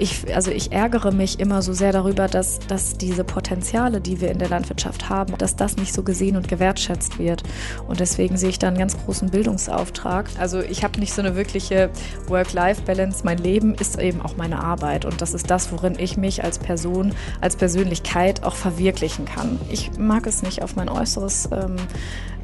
[0.00, 4.30] ich, also ich ärgere mich immer so sehr darüber, dass, dass diese Potenziale, die wir
[4.30, 7.42] in der Landwirtschaft haben, dass das nicht so gesehen und gewertschätzt wird.
[7.86, 10.28] Und deswegen sehe ich da einen ganz großen Bildungsauftrag.
[10.38, 11.90] Also ich habe nicht so eine wirkliche
[12.26, 13.22] Work-Life-Balance.
[13.24, 15.04] Mein Leben ist eben auch meine Arbeit.
[15.04, 19.60] Und das ist das, worin ich mich als Person, als Persönlichkeit auch verwirklichen kann.
[19.70, 21.76] Ich mag es nicht, auf mein Äußeres ähm,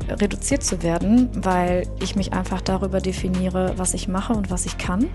[0.09, 4.79] reduziert zu werden, weil ich mich einfach darüber definiere, was ich mache und was ich
[4.79, 5.09] kann.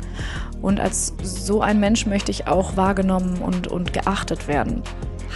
[0.61, 4.81] Und als so ein Mensch möchte ich auch wahrgenommen und, und geachtet werden.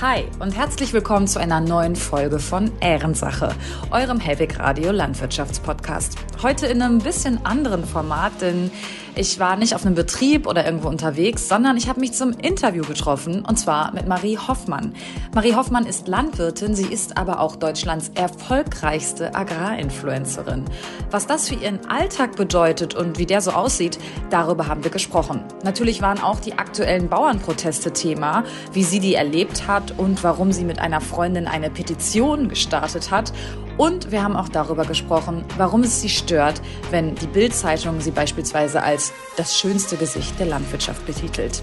[0.02, 3.53] Hi und herzlich willkommen zu einer neuen Folge von Ehrensache,
[3.91, 6.17] eurem Helwig Radio Landwirtschaftspodcast.
[6.41, 8.71] Heute in einem bisschen anderen Format, denn
[9.16, 12.84] ich war nicht auf einem Betrieb oder irgendwo unterwegs, sondern ich habe mich zum Interview
[12.84, 14.94] getroffen und zwar mit Marie Hoffmann.
[15.36, 20.66] Marie Hoffmann ist Landwirtin, sie ist aber auch Deutschlands erfolgreichste Agrarinfluencerin.
[21.12, 23.99] Was das für ihren Alltag bedeutet und wie der so aussieht,
[24.30, 25.44] darüber haben wir gesprochen.
[25.64, 30.64] Natürlich waren auch die aktuellen Bauernproteste Thema, wie sie die erlebt hat und warum sie
[30.64, 33.31] mit einer Freundin eine Petition gestartet hat
[33.77, 38.83] und wir haben auch darüber gesprochen, warum es sie stört, wenn die Bild-Zeitung sie beispielsweise
[38.83, 41.61] als das schönste Gesicht der Landwirtschaft betitelt.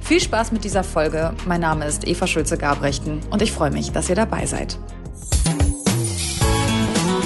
[0.00, 1.34] Viel Spaß mit dieser Folge.
[1.46, 4.78] Mein Name ist Eva Schulze-Gabrechten und ich freue mich, dass ihr dabei seid.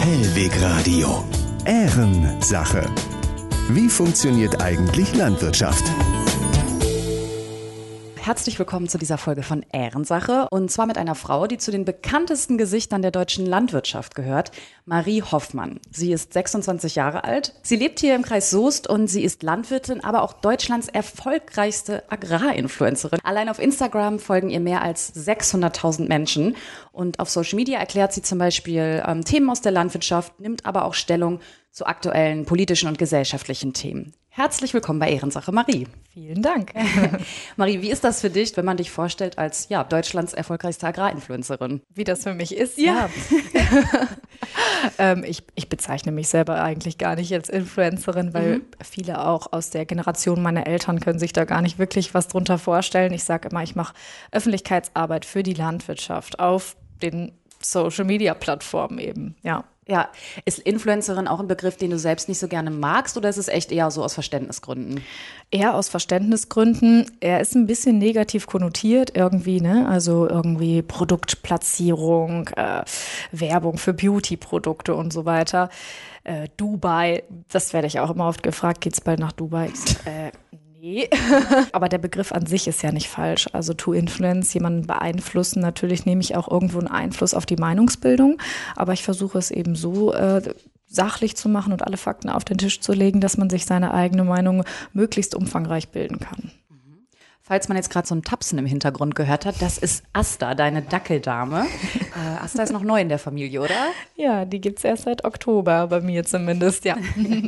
[0.01, 1.25] Hellweg Radio.
[1.65, 2.87] Ehrensache.
[3.71, 5.84] Wie funktioniert eigentlich Landwirtschaft?
[8.27, 11.85] Herzlich willkommen zu dieser Folge von Ehrensache und zwar mit einer Frau, die zu den
[11.85, 14.51] bekanntesten Gesichtern der deutschen Landwirtschaft gehört,
[14.85, 15.79] Marie Hoffmann.
[15.93, 17.55] Sie ist 26 Jahre alt.
[17.63, 23.21] Sie lebt hier im Kreis Soest und sie ist Landwirtin, aber auch Deutschlands erfolgreichste Agrarinfluencerin.
[23.23, 26.57] Allein auf Instagram folgen ihr mehr als 600.000 Menschen
[26.91, 30.87] und auf Social Media erklärt sie zum Beispiel ähm, Themen aus der Landwirtschaft, nimmt aber
[30.87, 31.39] auch Stellung
[31.77, 34.15] zu aktuellen politischen und gesellschaftlichen Themen.
[34.31, 35.87] Herzlich willkommen bei Ehrensache, Marie.
[36.11, 36.73] Vielen Dank.
[37.57, 41.83] Marie, wie ist das für dich, wenn man dich vorstellt als ja, Deutschlands erfolgreichste Agrarinfluencerin?
[41.93, 42.79] Wie das für mich ist?
[42.79, 43.11] Ja.
[43.53, 44.09] ja.
[44.99, 48.65] ähm, ich, ich bezeichne mich selber eigentlich gar nicht als Influencerin, weil mhm.
[48.83, 52.56] viele auch aus der Generation meiner Eltern können sich da gar nicht wirklich was drunter
[52.56, 53.12] vorstellen.
[53.12, 53.93] Ich sage immer, ich mache
[54.33, 59.65] Öffentlichkeitsarbeit für die Landwirtschaft auf den Social-Media-Plattformen eben, ja.
[59.89, 60.09] Ja,
[60.45, 63.47] ist Influencerin auch ein Begriff, den du selbst nicht so gerne magst oder ist es
[63.47, 65.01] echt eher so aus Verständnisgründen?
[65.53, 67.09] Eher aus Verständnisgründen.
[67.21, 69.89] Er ist ein bisschen negativ konnotiert irgendwie, ne?
[69.89, 72.83] Also irgendwie Produktplatzierung, äh,
[73.31, 75.71] Werbung für Beauty-Produkte und so weiter.
[76.25, 79.67] Äh, Dubai, das werde ich auch immer oft gefragt, geht's bald nach Dubai?
[80.05, 80.33] äh,
[80.87, 81.11] Nee.
[81.73, 83.49] Aber der Begriff an sich ist ja nicht falsch.
[83.53, 85.61] Also to influence, jemanden beeinflussen.
[85.61, 88.39] Natürlich nehme ich auch irgendwo einen Einfluss auf die Meinungsbildung.
[88.77, 90.43] Aber ich versuche es eben so äh,
[90.87, 93.93] sachlich zu machen und alle Fakten auf den Tisch zu legen, dass man sich seine
[93.93, 96.53] eigene Meinung möglichst umfangreich bilden kann.
[97.43, 100.83] Falls man jetzt gerade so ein Tapsen im Hintergrund gehört hat, das ist Asta, deine
[100.83, 101.67] Dackeldame.
[102.17, 103.89] Äh, Asta ist noch neu in der Familie, oder?
[104.15, 106.97] Ja, die gibt es erst seit Oktober, bei mir zumindest, ja.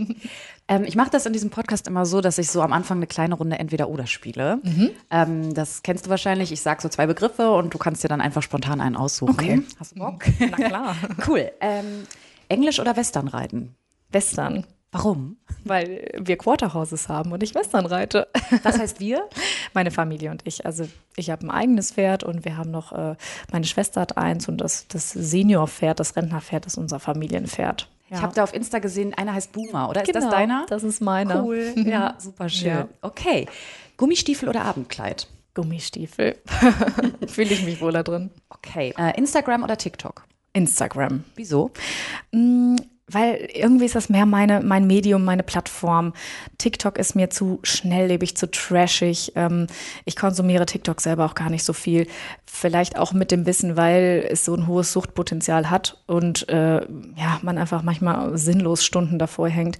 [0.68, 3.06] ähm, ich mache das in diesem Podcast immer so, dass ich so am Anfang eine
[3.06, 4.60] kleine Runde Entweder-Oder spiele.
[4.62, 4.90] Mhm.
[5.10, 6.52] Ähm, das kennst du wahrscheinlich.
[6.52, 9.32] Ich sage so zwei Begriffe und du kannst dir dann einfach spontan einen aussuchen.
[9.32, 9.62] Okay.
[9.80, 10.24] Hast du Bock?
[10.38, 10.96] Na klar.
[11.26, 11.50] cool.
[11.60, 12.06] Ähm,
[12.48, 13.74] Englisch oder Western reiten?
[14.10, 14.64] Western.
[14.90, 15.36] Warum?
[15.64, 18.28] Weil wir Quarterhouses haben und ich Western reite.
[18.62, 19.28] Was heißt wir?
[19.74, 20.64] Meine Familie und ich.
[20.64, 23.16] Also ich habe ein eigenes Pferd und wir haben noch, äh,
[23.52, 27.88] meine Schwester hat eins und das, das Seniorpferd, das Rentnerpferd ist unser Familienpferd.
[28.10, 28.16] Ja.
[28.16, 30.02] Ich habe da auf Insta gesehen, einer heißt Boomer, oder?
[30.02, 30.66] Ist genau, das deiner?
[30.68, 31.44] Das ist meiner.
[31.44, 31.74] Cool.
[31.88, 32.68] Ja, super schön.
[32.68, 32.88] Ja.
[33.02, 33.46] Okay.
[33.96, 35.26] Gummistiefel oder Abendkleid?
[35.54, 36.36] Gummistiefel.
[37.26, 38.30] Fühle ich mich wohler drin.
[38.50, 38.94] Okay.
[38.96, 40.24] Äh, Instagram oder TikTok?
[40.52, 41.24] Instagram.
[41.34, 41.70] Wieso?
[43.10, 46.12] Weil irgendwie ist das mehr meine, mein Medium, meine Plattform.
[46.58, 49.32] TikTok ist mir zu schnelllebig, zu trashig.
[49.34, 49.66] Ähm,
[50.04, 52.06] ich konsumiere TikTok selber auch gar nicht so viel.
[52.44, 56.80] Vielleicht auch mit dem Wissen, weil es so ein hohes Suchtpotenzial hat und äh,
[57.16, 59.78] ja, man einfach manchmal sinnlos Stunden davor hängt.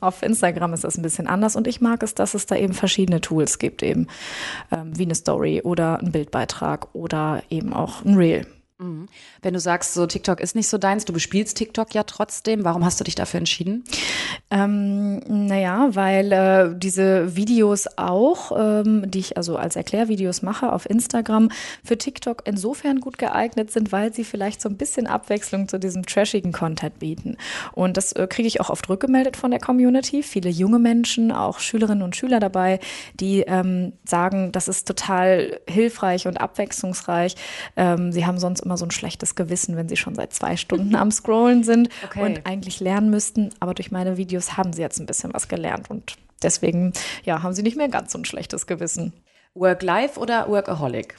[0.00, 2.74] Auf Instagram ist das ein bisschen anders und ich mag es, dass es da eben
[2.74, 4.08] verschiedene Tools gibt, eben
[4.70, 8.46] ähm, wie eine Story oder ein Bildbeitrag oder eben auch ein Reel.
[8.78, 9.06] Mhm.
[9.40, 12.84] Wenn du sagst, so TikTok ist nicht so deins, du bespielst TikTok ja trotzdem, warum
[12.84, 13.84] hast du dich dafür entschieden?
[14.50, 20.90] Ähm, naja, weil äh, diese Videos auch, ähm, die ich also als Erklärvideos mache auf
[20.90, 21.50] Instagram,
[21.84, 26.04] für TikTok insofern gut geeignet sind, weil sie vielleicht so ein bisschen Abwechslung zu diesem
[26.04, 27.36] trashigen Content bieten.
[27.74, 30.24] Und das äh, kriege ich auch oft rückgemeldet von der Community.
[30.24, 32.80] Viele junge Menschen, auch Schülerinnen und Schüler dabei,
[33.20, 37.36] die ähm, sagen, das ist total hilfreich und abwechslungsreich.
[37.76, 40.94] Ähm, sie haben sonst immer so ein schlechtes Gewissen, wenn sie schon seit zwei Stunden
[40.94, 42.22] am Scrollen sind okay.
[42.22, 43.50] und eigentlich lernen müssten.
[43.60, 46.92] Aber durch meine Videos haben sie jetzt ein bisschen was gelernt und deswegen,
[47.24, 49.12] ja, haben sie nicht mehr ganz so ein schlechtes Gewissen.
[49.54, 51.16] Work-Life oder Workaholic?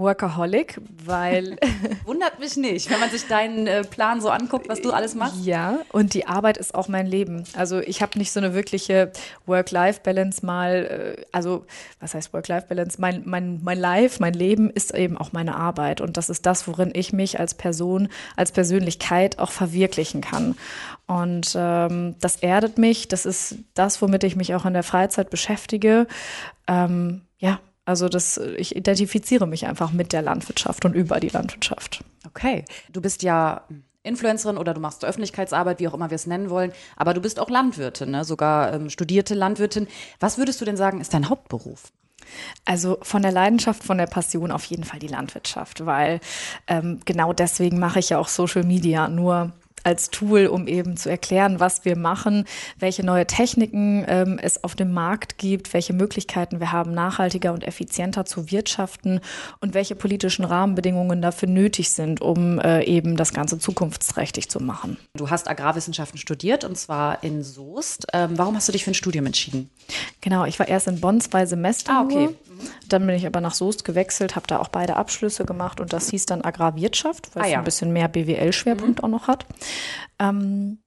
[0.00, 1.56] Workaholic, weil.
[2.04, 5.44] Wundert mich nicht, wenn man sich deinen äh, Plan so anguckt, was du alles machst.
[5.44, 7.44] Ja, und die Arbeit ist auch mein Leben.
[7.54, 9.12] Also ich habe nicht so eine wirkliche
[9.46, 11.66] Work-Life-Balance mal, äh, also
[12.00, 13.00] was heißt Work-Life-Balance?
[13.00, 16.00] Mein, mein, mein Life, mein Leben ist eben auch meine Arbeit.
[16.00, 20.56] Und das ist das, worin ich mich als Person, als Persönlichkeit auch verwirklichen kann.
[21.06, 25.28] Und ähm, das erdet mich, das ist das, womit ich mich auch in der Freizeit
[25.28, 26.06] beschäftige.
[26.68, 27.58] Ähm, ja,
[27.90, 32.04] also das, ich identifiziere mich einfach mit der Landwirtschaft und über die Landwirtschaft.
[32.24, 32.64] Okay.
[32.88, 33.62] Du bist ja
[34.04, 37.40] Influencerin oder du machst Öffentlichkeitsarbeit, wie auch immer wir es nennen wollen, aber du bist
[37.40, 38.24] auch Landwirtin, ne?
[38.24, 39.88] sogar ähm, studierte Landwirtin.
[40.20, 41.90] Was würdest du denn sagen, ist dein Hauptberuf?
[42.64, 46.20] Also von der Leidenschaft, von der Passion auf jeden Fall die Landwirtschaft, weil
[46.68, 49.08] ähm, genau deswegen mache ich ja auch Social Media.
[49.08, 52.44] Nur als Tool, um eben zu erklären, was wir machen,
[52.78, 57.66] welche neue Techniken ähm, es auf dem Markt gibt, welche Möglichkeiten wir haben, nachhaltiger und
[57.66, 59.20] effizienter zu wirtschaften
[59.60, 64.96] und welche politischen Rahmenbedingungen dafür nötig sind, um äh, eben das Ganze zukunftsträchtig zu machen.
[65.14, 68.06] Du hast Agrarwissenschaften studiert und zwar in Soest.
[68.12, 69.70] Ähm, warum hast du dich für ein Studium entschieden?
[70.20, 71.92] Genau, ich war erst in Bonn zwei Semester.
[71.92, 72.30] Ah, okay.
[72.88, 76.10] Dann bin ich aber nach Soest gewechselt, habe da auch beide Abschlüsse gemacht und das
[76.10, 77.58] hieß dann Agrarwirtschaft, weil ah, es ja.
[77.58, 79.04] ein bisschen mehr BWL-Schwerpunkt mhm.
[79.04, 79.46] auch noch hat.
[80.18, 80.78] Ähm,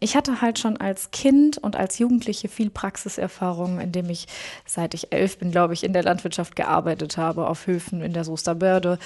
[0.00, 4.26] ich hatte halt schon als Kind und als Jugendliche viel Praxiserfahrung, indem ich,
[4.64, 8.24] seit ich elf bin, glaube ich, in der Landwirtschaft gearbeitet habe, auf Höfen in der
[8.24, 8.98] Soester Börde.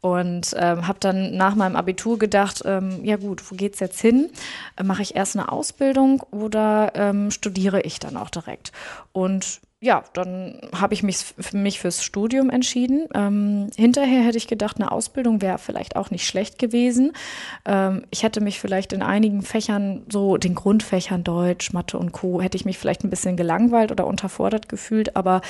[0.00, 4.30] Und ähm, habe dann nach meinem Abitur gedacht, ähm, ja gut, wo geht's jetzt hin?
[4.76, 8.72] Äh, Mache ich erst eine Ausbildung oder ähm, studiere ich dann auch direkt?
[9.12, 13.08] Und ja, dann habe ich mich, für mich fürs Studium entschieden.
[13.14, 17.12] Ähm, hinterher hätte ich gedacht, eine Ausbildung wäre vielleicht auch nicht schlecht gewesen.
[17.64, 22.42] Ähm, ich hätte mich vielleicht in einigen Fächern, so den Grundfächern Deutsch, Mathe und Co.,
[22.42, 25.16] hätte ich mich vielleicht ein bisschen gelangweilt oder unterfordert gefühlt.
[25.16, 25.40] Aber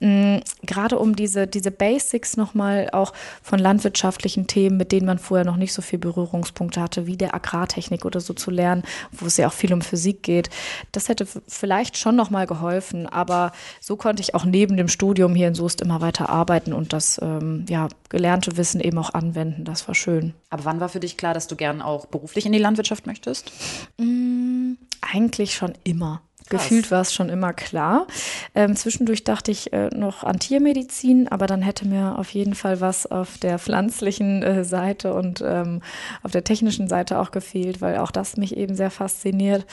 [0.00, 3.12] gerade um diese, diese Basics nochmal auch
[3.42, 7.34] von landwirtschaftlichen Themen, mit denen man vorher noch nicht so viel Berührungspunkte hatte, wie der
[7.34, 10.50] Agrartechnik oder so zu lernen, wo es ja auch viel um Physik geht,
[10.90, 13.06] das hätte vielleicht schon nochmal geholfen.
[13.06, 13.52] Aber
[13.86, 17.20] so konnte ich auch neben dem Studium hier in Soest immer weiter arbeiten und das
[17.22, 19.64] ähm, ja, gelernte Wissen eben auch anwenden.
[19.64, 20.34] Das war schön.
[20.50, 23.52] Aber wann war für dich klar, dass du gern auch beruflich in die Landwirtschaft möchtest?
[23.98, 26.20] Mm, eigentlich schon immer.
[26.48, 28.06] Gefühlt war es schon immer klar.
[28.54, 32.80] Ähm, zwischendurch dachte ich äh, noch an Tiermedizin, aber dann hätte mir auf jeden Fall
[32.80, 35.82] was auf der pflanzlichen äh, Seite und ähm,
[36.22, 39.66] auf der technischen Seite auch gefehlt, weil auch das mich eben sehr fasziniert.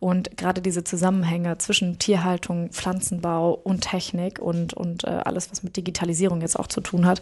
[0.00, 5.76] Und gerade diese Zusammenhänge zwischen Tierhaltung, Pflanzenbau und Technik und, und äh, alles, was mit
[5.76, 7.20] Digitalisierung jetzt auch zu tun hat,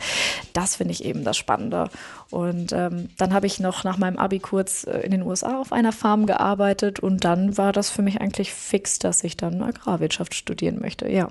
[0.53, 1.91] das finde ich eben das Spannende.
[2.35, 5.73] Und ähm, dann habe ich noch nach meinem Abi kurz äh, in den USA auf
[5.73, 10.35] einer Farm gearbeitet und dann war das für mich eigentlich fix dass ich dann Agrarwirtschaft
[10.35, 11.29] studieren möchte, ja.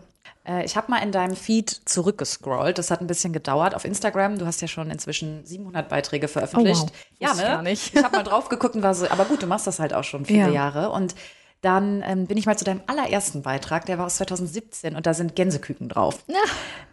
[0.47, 2.77] Äh, ich habe mal in deinem Feed zurückgescrollt.
[2.77, 4.38] Das hat ein bisschen gedauert auf Instagram.
[4.38, 6.85] Du hast ja schon inzwischen 700 Beiträge veröffentlicht.
[6.85, 7.38] Oh, wow.
[7.38, 7.63] Ja, ne?
[7.63, 7.94] Nicht.
[7.94, 10.05] Ich habe mal drauf geguckt und war so, aber gut, du machst das halt auch
[10.05, 10.47] schon viele ja.
[10.47, 10.91] Jahre.
[10.91, 11.15] Und
[11.63, 15.13] dann ähm, bin ich mal zu deinem allerersten Beitrag, der war aus 2017 und da
[15.13, 16.24] sind Gänseküken drauf.
[16.27, 16.36] Ja,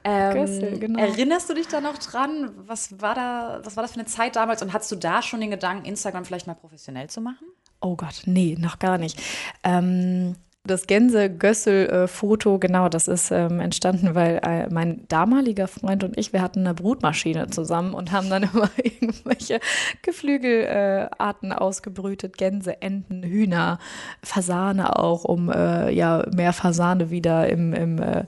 [0.05, 1.01] ähm, Gössel, genau.
[1.01, 2.53] Erinnerst du dich da noch dran?
[2.57, 5.41] Was war da, was war das für eine Zeit damals und hattest du da schon
[5.41, 7.49] den Gedanken, Instagram vielleicht mal professionell zu machen?
[7.81, 9.21] Oh Gott, nee, noch gar nicht.
[9.65, 16.33] Ähm, das Gänse-Gössel-Foto, genau, das ist ähm, entstanden, weil äh, mein damaliger Freund und ich,
[16.35, 19.61] wir hatten eine Brutmaschine zusammen und haben dann immer irgendwelche
[20.03, 23.79] Geflügelarten äh, ausgebrütet, Gänse, Enten, Hühner,
[24.23, 28.25] Fasane auch, um äh, ja mehr Fasane wieder im, im, äh,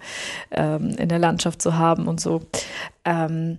[0.50, 2.42] ähm, in der Landschaft zu haben und so.
[3.04, 3.58] Ähm,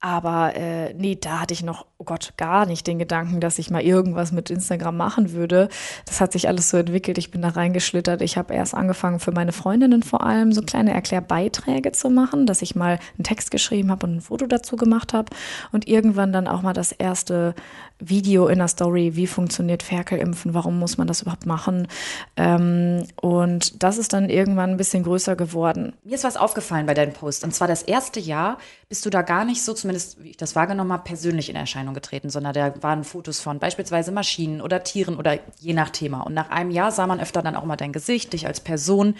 [0.00, 3.68] aber äh, nee, da hatte ich noch, oh Gott, gar nicht den Gedanken, dass ich
[3.68, 5.68] mal irgendwas mit Instagram machen würde.
[6.06, 7.18] Das hat sich alles so entwickelt.
[7.18, 8.22] Ich bin da reingeschlittert.
[8.22, 12.62] Ich habe erst angefangen, für meine Freundinnen vor allem so kleine Erklärbeiträge zu machen, dass
[12.62, 15.34] ich mal einen Text geschrieben habe und ein Foto dazu gemacht habe.
[15.72, 17.56] Und irgendwann dann auch mal das erste
[18.00, 21.88] Video in der Story, wie funktioniert Ferkelimpfen, warum muss man das überhaupt machen.
[22.36, 25.94] Ähm, und das ist dann irgendwann ein bisschen größer geworden.
[26.04, 27.42] Mir ist was aufgefallen bei deinem Post.
[27.44, 30.54] Und zwar das erste Jahr bist du da gar nicht so, zumindest wie ich das
[30.54, 35.16] wahrgenommen habe, persönlich in Erscheinung getreten, sondern da waren Fotos von beispielsweise Maschinen oder Tieren
[35.16, 36.20] oder je nach Thema.
[36.20, 39.16] Und nach einem Jahr sah man öfter dann auch mal dein Gesicht, dich als Person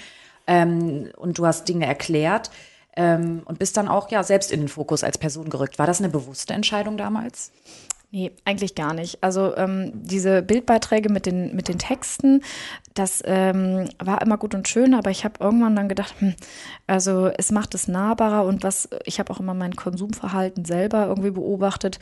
[0.47, 2.51] ähm, und du hast Dinge erklärt.
[2.97, 5.79] Ähm, und bist dann auch ja selbst in den Fokus als Person gerückt.
[5.79, 7.53] War das eine bewusste Entscheidung damals?
[8.11, 9.23] Nee, eigentlich gar nicht.
[9.23, 12.43] Also ähm, diese Bildbeiträge mit den, mit den Texten,
[12.95, 16.35] das ähm, war immer gut und schön, aber ich habe irgendwann dann gedacht, hm,
[16.87, 21.33] also es macht es nahbarer und was, ich habe auch immer mein Konsumverhalten selber irgendwie
[21.33, 21.99] beobachtet,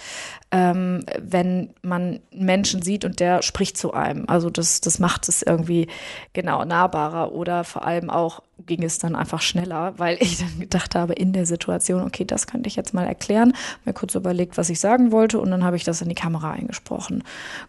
[0.53, 4.29] ähm, wenn man Menschen sieht und der spricht zu einem.
[4.29, 5.89] Also das, das macht es irgendwie
[6.35, 10.95] genau nahbarer oder vor allem auch ging es dann einfach schneller, weil ich dann gedacht
[10.95, 13.53] habe, in der Situation, okay, das könnte ich jetzt mal erklären,
[13.85, 16.53] mir kurz überlegt, was ich sagen wollte und dann habe ich das in die Kamera
[16.53, 17.23] eingesprochen.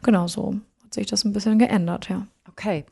[0.03, 2.25] Genau so hat sich das ein bisschen geändert, ja.
[2.49, 2.85] Okay.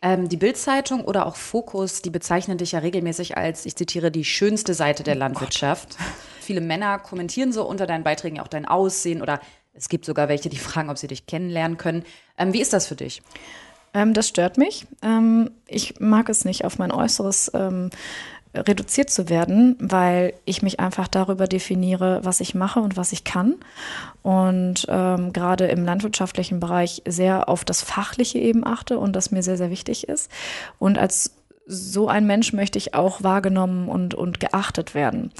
[0.00, 4.24] Ähm, die Bildzeitung oder auch Fokus, die bezeichnen dich ja regelmäßig als, ich zitiere, die
[4.24, 5.96] schönste Seite der oh Landwirtschaft.
[5.96, 6.06] Gott.
[6.40, 9.40] Viele Männer kommentieren so unter deinen Beiträgen auch dein Aussehen oder
[9.74, 12.04] es gibt sogar welche, die fragen, ob sie dich kennenlernen können.
[12.36, 13.22] Ähm, wie ist das für dich?
[13.94, 14.86] Ähm, das stört mich.
[15.02, 17.90] Ähm, ich mag es nicht, auf mein Äußeres ähm,
[18.54, 23.24] reduziert zu werden, weil ich mich einfach darüber definiere, was ich mache und was ich
[23.24, 23.54] kann.
[24.22, 29.42] Und ähm, gerade im landwirtschaftlichen Bereich sehr auf das Fachliche eben achte und das mir
[29.42, 30.30] sehr, sehr wichtig ist.
[30.78, 31.32] Und als
[31.66, 35.32] so ein Mensch möchte ich auch wahrgenommen und, und geachtet werden.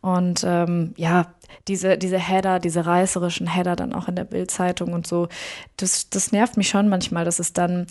[0.00, 1.26] Und ähm, ja,
[1.68, 5.28] diese, diese Header, diese reißerischen Header dann auch in der Bildzeitung und so,
[5.76, 7.86] das, das nervt mich schon manchmal, dass es dann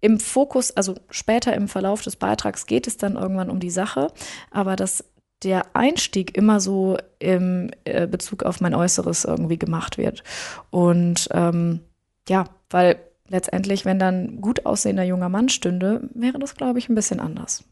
[0.00, 4.08] im Fokus, also später im Verlauf des Beitrags geht es dann irgendwann um die Sache,
[4.50, 5.04] aber dass
[5.42, 10.22] der Einstieg immer so im äh, Bezug auf mein Äußeres irgendwie gemacht wird.
[10.70, 11.80] Und ähm,
[12.28, 16.94] ja, weil letztendlich, wenn dann gut aussehender junger Mann stünde, wäre das, glaube ich, ein
[16.94, 17.64] bisschen anders.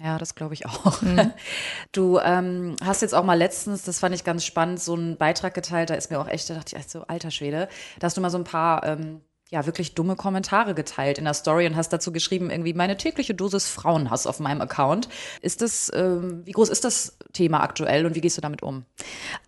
[0.00, 1.02] Ja, das glaube ich auch.
[1.02, 1.32] Mhm.
[1.92, 5.54] Du ähm, hast jetzt auch mal letztens, das fand ich ganz spannend, so einen Beitrag
[5.54, 8.20] geteilt, da ist mir auch echt, da dachte ich, so alter Schwede, da hast du
[8.20, 11.90] mal so ein paar ähm, ja, wirklich dumme Kommentare geteilt in der Story und hast
[11.92, 15.08] dazu geschrieben, irgendwie meine tägliche Dosis Frauenhass auf meinem Account.
[15.40, 18.84] Ist das, ähm, wie groß ist das Thema aktuell und wie gehst du damit um?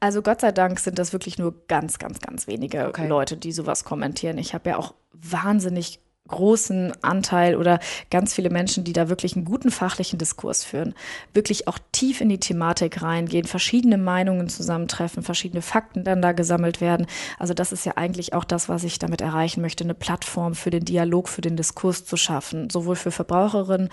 [0.01, 3.07] Also Gott sei Dank sind das wirklich nur ganz, ganz, ganz wenige okay.
[3.07, 4.39] Leute, die sowas kommentieren.
[4.39, 6.01] Ich habe ja auch wahnsinnig
[6.31, 10.95] großen Anteil oder ganz viele Menschen, die da wirklich einen guten fachlichen Diskurs führen,
[11.35, 16.81] wirklich auch tief in die Thematik reingehen, verschiedene Meinungen zusammentreffen, verschiedene Fakten dann da gesammelt
[16.81, 17.07] werden.
[17.39, 20.71] Also das ist ja eigentlich auch das, was ich damit erreichen möchte, eine Plattform für
[20.71, 23.89] den Dialog, für den Diskurs zu schaffen, sowohl für Verbraucherinnen,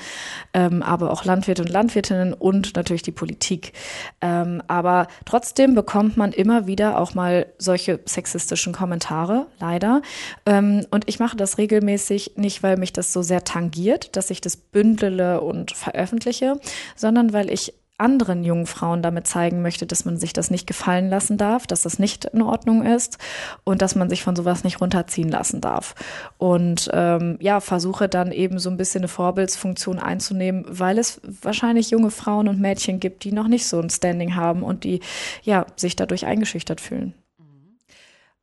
[0.53, 3.73] ähm, aber auch Landwirte und Landwirtinnen und natürlich die Politik.
[4.21, 10.01] Ähm, aber trotzdem bekommt man immer wieder auch mal solche sexistischen Kommentare, leider.
[10.45, 14.41] Ähm, und ich mache das regelmäßig nicht, weil mich das so sehr tangiert, dass ich
[14.41, 16.59] das bündele und veröffentliche,
[16.95, 21.09] sondern weil ich anderen jungen Frauen damit zeigen möchte, dass man sich das nicht gefallen
[21.09, 23.17] lassen darf, dass das nicht in Ordnung ist
[23.63, 25.95] und dass man sich von sowas nicht runterziehen lassen darf.
[26.37, 31.89] Und ähm, ja, versuche dann eben so ein bisschen eine Vorbildsfunktion einzunehmen, weil es wahrscheinlich
[31.89, 34.99] junge Frauen und Mädchen gibt, die noch nicht so ein Standing haben und die
[35.41, 37.15] ja sich dadurch eingeschüchtert fühlen.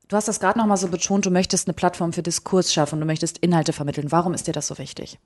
[0.09, 3.01] Du hast das gerade noch mal so betont, du möchtest eine Plattform für Diskurs schaffen,
[3.01, 4.13] du möchtest Inhalte vermitteln.
[4.13, 5.19] Warum ist dir das so wichtig?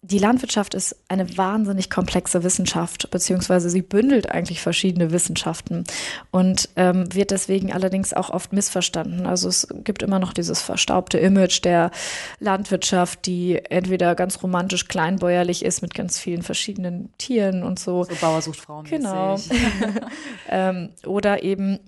[0.00, 5.82] Die Landwirtschaft ist eine wahnsinnig komplexe Wissenschaft, beziehungsweise sie bündelt eigentlich verschiedene Wissenschaften
[6.30, 9.26] und ähm, wird deswegen allerdings auch oft missverstanden.
[9.26, 11.90] Also es gibt immer noch dieses verstaubte Image der
[12.38, 18.04] Landwirtschaft, die entweder ganz romantisch kleinbäuerlich ist mit ganz vielen verschiedenen Tieren und so.
[18.04, 18.84] So Bauer sucht Frauen.
[18.84, 19.36] Genau.
[20.48, 21.80] ähm, oder eben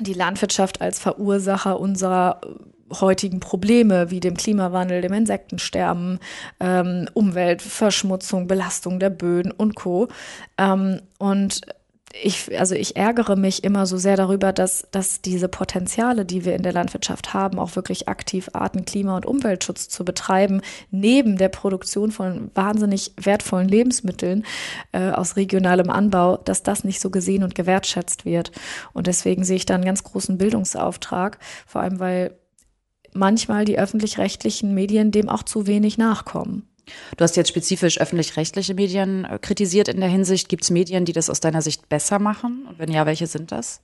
[0.00, 6.18] die Landwirtschaft als Verursacher unserer äh, heutigen Probleme wie dem Klimawandel, dem Insektensterben,
[6.60, 10.08] ähm, Umweltverschmutzung, Belastung der Böden und Co.
[10.58, 11.62] Ähm, und
[12.20, 16.54] ich, also ich ärgere mich immer so sehr darüber, dass, dass diese Potenziale, die wir
[16.54, 21.48] in der Landwirtschaft haben, auch wirklich aktiv Arten-, Klima- und Umweltschutz zu betreiben, neben der
[21.48, 24.44] Produktion von wahnsinnig wertvollen Lebensmitteln
[24.92, 28.52] äh, aus regionalem Anbau, dass das nicht so gesehen und gewertschätzt wird.
[28.92, 32.36] Und deswegen sehe ich da einen ganz großen Bildungsauftrag, vor allem weil
[33.14, 36.71] manchmal die öffentlich-rechtlichen Medien dem auch zu wenig nachkommen.
[37.16, 40.48] Du hast jetzt spezifisch öffentlich-rechtliche Medien äh, kritisiert in der Hinsicht.
[40.48, 42.66] Gibt es Medien, die das aus deiner Sicht besser machen?
[42.68, 43.80] Und wenn ja, welche sind das?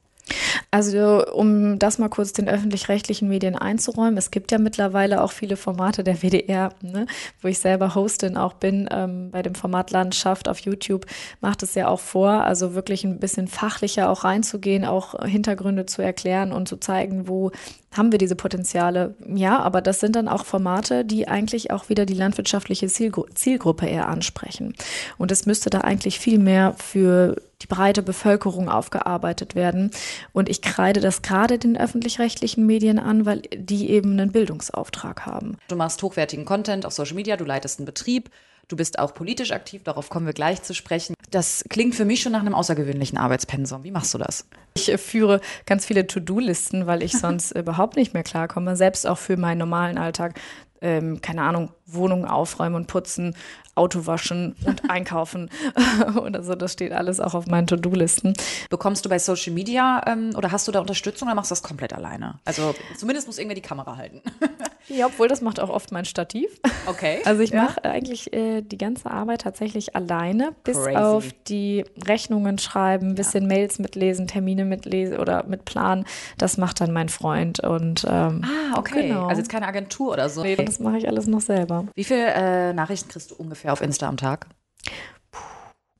[0.70, 5.56] Also um das mal kurz den öffentlich-rechtlichen Medien einzuräumen, es gibt ja mittlerweile auch viele
[5.56, 7.06] Formate der WDR, ne,
[7.40, 11.06] wo ich selber Hostin auch bin, ähm, bei dem Format Landschaft auf YouTube
[11.40, 16.02] macht es ja auch vor, also wirklich ein bisschen fachlicher auch reinzugehen, auch Hintergründe zu
[16.02, 17.50] erklären und zu zeigen, wo
[17.96, 19.14] haben wir diese Potenziale.
[19.26, 23.86] Ja, aber das sind dann auch Formate, die eigentlich auch wieder die landwirtschaftliche Zielgru Zielgruppe
[23.86, 24.74] eher ansprechen.
[25.16, 29.90] Und es müsste da eigentlich viel mehr für die breite Bevölkerung aufgearbeitet werden.
[30.32, 35.56] Und ich kreide das gerade den öffentlich-rechtlichen Medien an, weil die eben einen Bildungsauftrag haben.
[35.68, 38.30] Du machst hochwertigen Content auf Social Media, du leitest einen Betrieb,
[38.68, 41.14] du bist auch politisch aktiv, darauf kommen wir gleich zu sprechen.
[41.30, 43.84] Das klingt für mich schon nach einem außergewöhnlichen Arbeitspensum.
[43.84, 44.46] Wie machst du das?
[44.74, 49.18] Ich äh, führe ganz viele To-Do-Listen, weil ich sonst überhaupt nicht mehr klarkomme, selbst auch
[49.18, 50.40] für meinen normalen Alltag.
[50.80, 53.34] Ähm, keine Ahnung, Wohnung aufräumen und putzen,
[53.74, 55.50] Auto waschen und einkaufen
[56.20, 56.54] oder so.
[56.54, 58.34] Das steht alles auch auf meinen To-Do-Listen.
[58.70, 61.62] Bekommst du bei Social Media ähm, oder hast du da Unterstützung oder machst du das
[61.62, 62.40] komplett alleine?
[62.44, 64.20] Also zumindest muss irgendwer die Kamera halten.
[64.90, 66.48] Ja, obwohl das macht auch oft mein Stativ.
[66.86, 67.18] Okay.
[67.26, 67.64] Also ich Ja.
[67.64, 70.96] mache eigentlich äh, die ganze Arbeit tatsächlich alleine, bis Crazy.
[70.96, 76.06] auf die Rechnungen schreiben, bisschen Mails mitlesen, Termine mitlesen oder mitplanen.
[76.38, 77.60] Das macht dann mein Freund.
[77.60, 79.08] Und ähm, Ah, okay.
[79.08, 79.26] Genau.
[79.26, 80.42] Also jetzt keine Agentur oder so.
[80.42, 81.77] das mache ich alles noch selber.
[81.94, 84.46] Wie viele äh, Nachrichten kriegst du ungefähr auf Insta am Tag?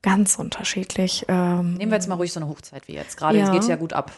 [0.01, 1.25] Ganz unterschiedlich.
[1.27, 3.17] Ähm, Nehmen wir jetzt mal ruhig so eine Hochzeit wie jetzt.
[3.17, 3.45] Gerade Ja.
[3.45, 4.11] jetzt geht ja gut ab.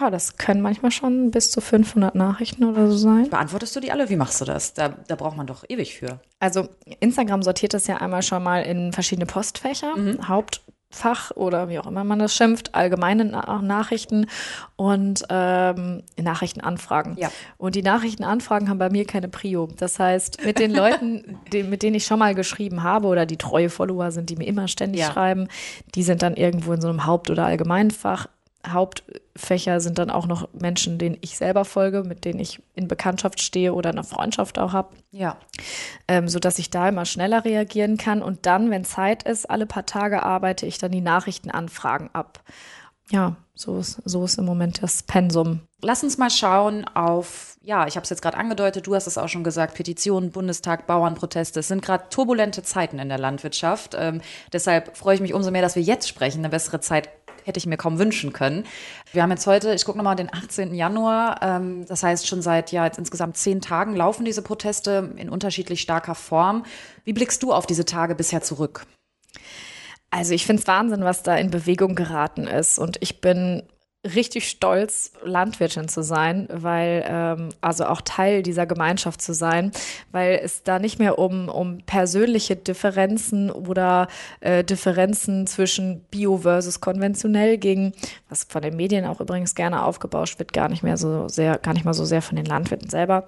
[0.00, 3.30] boah, das können manchmal schon bis zu 500 Nachrichten oder so sein.
[3.30, 4.08] Beantwortest du die alle?
[4.08, 4.74] Wie machst du das?
[4.74, 6.18] Da, da braucht man doch ewig für.
[6.40, 10.26] Also Instagram sortiert das ja einmal schon mal in verschiedene Postfächer, Mhm.
[10.94, 14.26] Hauptfach oder wie auch immer man das schimpft, allgemeine Na Nachrichten
[14.76, 17.16] und ähm, Nachrichtenanfragen.
[17.18, 17.30] Ja.
[17.58, 19.68] Und die Nachrichtenanfragen haben bei mir keine Prio.
[19.78, 23.36] Das heißt, mit den Leuten, die, mit denen ich schon mal geschrieben habe oder die
[23.36, 25.10] treue Follower sind, die mir immer ständig Ja.
[25.12, 25.48] schreiben,
[25.94, 28.26] die sind dann irgendwo in so einem Haupt- oder Allgemeinfach.
[28.66, 33.40] Hauptfächer sind dann auch noch Menschen, denen ich selber folge, mit denen ich in Bekanntschaft
[33.40, 35.36] stehe oder eine Freundschaft auch habe Ja.
[36.08, 38.22] ähm, sodass ich da immer schneller reagieren kann.
[38.22, 42.42] Und dann, wenn Zeit ist, alle paar Tage arbeite ich dann die Nachrichtenanfragen ab.
[43.10, 45.60] Ja, so ist, so ist im Moment das Pensum.
[45.82, 49.18] Lass uns mal schauen auf, ja, ich habe es jetzt gerade angedeutet, du hast es
[49.18, 51.60] auch schon gesagt, Petitionen, Bundestag, Bauernproteste.
[51.60, 53.94] Es sind gerade turbulente Zeiten in der Landwirtschaft.
[53.98, 56.38] Ähm, deshalb freue ich mich umso mehr, dass wir jetzt sprechen.
[56.38, 57.10] Eine bessere Zeit
[57.44, 58.64] hätte ich mir kaum wünschen können.
[59.12, 60.74] Wir haben jetzt heute, ich gucke nochmal, den 18.
[60.74, 61.40] Januar.
[61.42, 65.80] Ähm, das heißt, schon seit ja jetzt insgesamt zehn Tagen laufen diese Proteste in unterschiedlich
[65.80, 66.64] starker Form.
[67.04, 68.86] Wie blickst du auf diese Tage bisher zurück?
[70.10, 72.78] Also ich finde es Wahnsinn, was da in Bewegung geraten ist.
[72.78, 73.64] Und ich bin
[74.04, 79.72] richtig stolz, Landwirtin zu sein, weil, ähm, also auch Teil dieser Gemeinschaft zu sein,
[80.12, 84.08] weil es da nicht mehr um, um persönliche Differenzen oder
[84.40, 87.92] äh, Differenzen zwischen Bio versus konventionell ging,
[88.28, 91.72] was von den Medien auch übrigens gerne aufgebauscht wird, gar nicht mehr so sehr, gar
[91.72, 93.24] nicht mal so sehr von den Landwirten selber.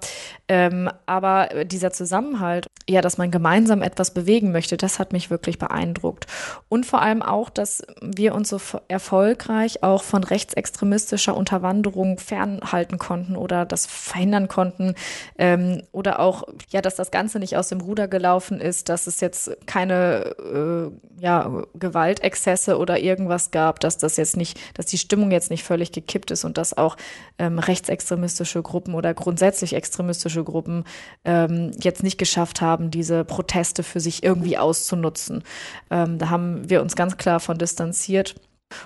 [0.48, 5.58] Ähm, aber dieser Zusammenhalt, ja, dass man gemeinsam etwas bewegen möchte, das hat mich wirklich
[5.58, 6.26] beeindruckt.
[6.68, 10.22] Und vor allem auch, dass wir uns so erfolgreich auch von
[10.66, 14.94] rechtsextremistischer Unterwanderung fernhalten konnten oder das verhindern konnten.
[15.38, 19.20] Ähm, oder auch, ja, dass das Ganze nicht aus dem Ruder gelaufen ist, dass es
[19.20, 25.30] jetzt keine äh, ja, Gewaltexzesse oder irgendwas gab, dass das jetzt nicht, dass die Stimmung
[25.30, 26.96] jetzt nicht völlig gekippt ist und dass auch
[27.38, 30.84] ähm, rechtsextremistische Gruppen oder grundsätzlich extremistische Gruppen
[31.24, 35.44] ähm, jetzt nicht geschafft haben, diese Proteste für sich irgendwie auszunutzen.
[35.90, 38.34] Ähm, da haben wir uns ganz klar von distanziert.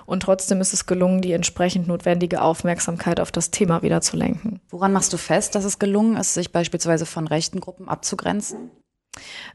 [0.05, 4.61] Und trotzdem ist es gelungen, die entsprechend notwendige Aufmerksamkeit auf das Thema wieder zu lenken.
[4.69, 8.71] Woran machst du fest, dass es gelungen ist, sich beispielsweise von rechten Gruppen abzugrenzen?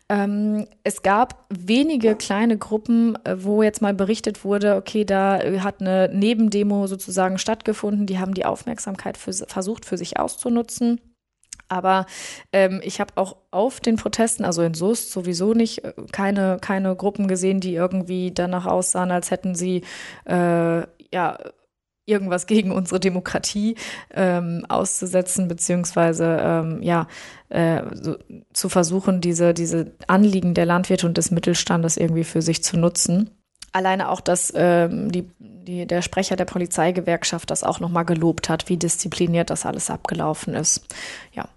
[0.08, 5.60] Ähm, es gab wenige kleine Gruppen, äh, wo jetzt mal berichtet wurde, okay, da äh,
[5.60, 11.00] hat eine Nebendemo sozusagen stattgefunden, die haben die Aufmerksamkeit für, versucht für sich auszunutzen.
[11.68, 12.06] Aber
[12.52, 16.94] ähm, ich habe auch auf den Protesten, also in Soest sowieso nicht, äh, keine, keine
[16.94, 19.82] Gruppen gesehen, die irgendwie danach aussahen, als hätten sie
[20.26, 21.38] äh, ja
[22.06, 23.76] irgendwas gegen unsere Demokratie
[24.14, 27.08] ähm, auszusetzen, beziehungsweise ähm, ja,
[27.48, 28.16] äh, so,
[28.52, 33.30] zu versuchen, diese, diese Anliegen der Landwirte und des Mittelstandes irgendwie für sich zu nutzen.
[33.72, 38.70] Alleine auch, dass ähm, die, die, der Sprecher der Polizeigewerkschaft das auch nochmal gelobt hat,
[38.70, 40.86] wie diszipliniert das alles abgelaufen ist.
[41.32, 41.48] Ja.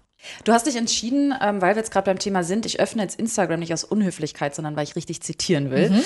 [0.44, 3.18] Du hast dich entschieden, ähm, weil wir jetzt gerade beim Thema sind, ich öffne jetzt
[3.18, 6.02] Instagram nicht aus Unhöflichkeit, sondern weil ich richtig zitieren will.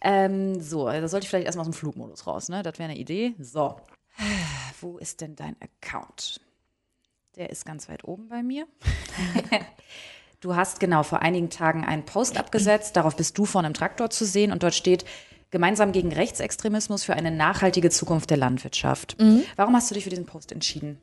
[0.00, 2.62] Ähm, so, da sollte ich vielleicht erstmal aus dem Flugmodus raus, ne?
[2.62, 3.34] Das wäre eine Idee.
[3.38, 3.76] So.
[4.80, 6.40] Wo ist denn dein Account?
[7.36, 8.66] Der ist ganz weit oben bei mir.
[10.40, 14.10] du hast genau vor einigen Tagen einen Post abgesetzt, darauf bist du vorne im Traktor
[14.10, 15.04] zu sehen und dort steht,
[15.50, 19.16] gemeinsam gegen Rechtsextremismus für eine nachhaltige Zukunft der Landwirtschaft.
[19.56, 21.00] Warum hast du dich für diesen Post entschieden?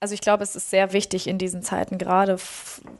[0.00, 2.36] Also ich glaube, es ist sehr wichtig in diesen Zeiten, gerade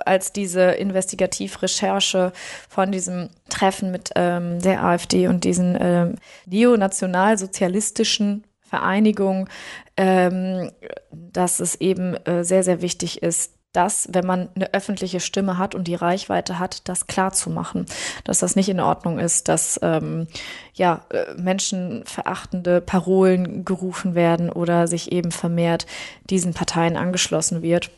[0.04, 2.32] als diese Investigativrecherche
[2.68, 6.14] von diesem Treffen mit ähm, der AfD und diesen ähm,
[6.46, 9.48] neonationalsozialistischen Vereinigungen,
[9.96, 10.72] ähm,
[11.12, 15.74] dass es eben äh, sehr, sehr wichtig ist, dass, wenn man eine öffentliche Stimme hat
[15.74, 17.84] und die Reichweite hat, das klar zu machen,
[18.24, 20.28] dass das nicht in Ordnung ist, dass ähm,
[20.72, 25.86] ja äh, menschenverachtende Parolen gerufen werden oder sich eben vermehrt
[26.30, 27.90] diesen Parteien angeschlossen wird.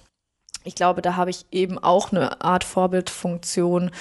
[0.64, 3.93] Ich glaube, da habe ich eben auch eine Art Vorbildfunktion,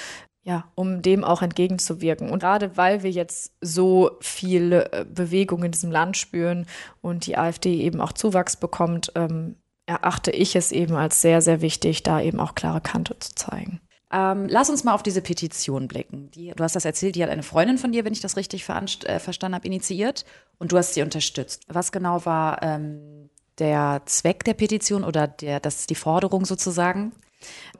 [0.42, 2.32] ja, um dem auch entgegenzuwirken.
[2.32, 6.66] Und gerade weil wir jetzt so viel äh, Bewegung in diesem Land spüren
[7.02, 11.62] und die AfD eben auch Zuwachs bekommt, ähm, erachte ich es eben als sehr, sehr
[11.62, 13.82] wichtig, da eben auch klare Kante zu zeigen.
[14.12, 16.30] Ähm, lass uns mal auf diese Petition blicken.
[16.32, 18.67] Die, du hast das erzählt, die hat eine Freundin von dir, wenn ich das richtig
[18.69, 20.26] äh, verstanden habe, initiiert
[20.60, 21.63] und du hast sie unterstützt.
[21.67, 27.12] Was genau war ähm, der Zweck der Petition oder der, das die Forderung sozusagen?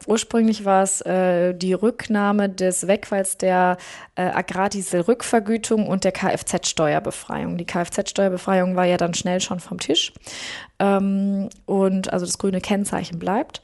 [0.06, 3.78] Ursprünglich war es äh, die Rücknahme des Wegfalls der
[4.16, 7.58] äh, Agrardieselrückvergütung und der Kfz-Steuerbefreiung.
[7.58, 10.14] Die Kfz-Steuerbefreiung war ja dann schnell schon vom Tisch.
[10.80, 13.62] Ähm, und also das grüne Kennzeichen bleibt.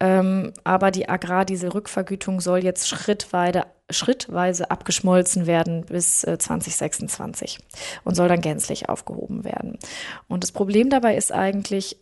[0.00, 7.58] Ähm, aber die Agrardieselrückvergütung soll jetzt schrittweise, schrittweise abgeschmolzen werden bis äh, 2026
[8.04, 9.78] und soll dann gänzlich aufgehoben werden.
[10.26, 11.98] Und das Problem dabei ist eigentlich,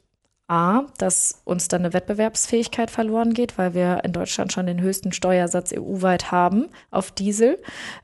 [0.53, 5.12] A, dass uns dann eine Wettbewerbsfähigkeit verloren geht, weil wir in Deutschland schon den höchsten
[5.12, 7.59] Steuersatz EU-weit haben auf Diesel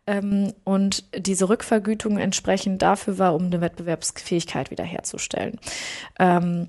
[0.07, 5.61] ähm, und diese Rückvergütung entsprechend dafür war, um eine Wettbewerbsfähigkeit wiederherzustellen.
[6.19, 6.69] Ähm,